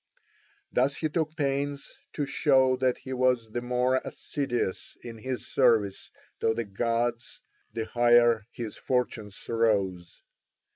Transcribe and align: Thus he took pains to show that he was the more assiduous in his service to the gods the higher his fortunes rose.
Thus 0.71 0.95
he 0.95 1.09
took 1.09 1.35
pains 1.35 1.99
to 2.13 2.25
show 2.25 2.75
that 2.77 2.97
he 2.97 3.13
was 3.13 3.51
the 3.51 3.61
more 3.61 4.01
assiduous 4.03 4.97
in 5.03 5.19
his 5.19 5.45
service 5.45 6.09
to 6.39 6.55
the 6.55 6.65
gods 6.65 7.41
the 7.71 7.85
higher 7.85 8.47
his 8.51 8.77
fortunes 8.77 9.47
rose. 9.47 10.23